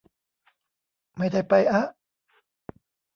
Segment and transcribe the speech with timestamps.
[1.17, 1.85] ไม่ได้ไปอ๊ะ